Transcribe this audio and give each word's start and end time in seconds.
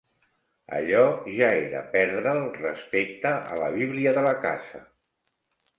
Allò 0.77 1.01
ja 1.33 1.49
era 1.67 1.83
perdre'l 1.91 2.41
respecte 2.65 3.35
a 3.53 3.61
la 3.63 3.71
Bíblia 3.79 4.17
de 4.19 4.27
la 4.31 4.35
Casa 4.49 4.85